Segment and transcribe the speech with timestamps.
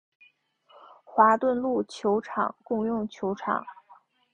[1.03, 3.63] 华顿路球场共用球场。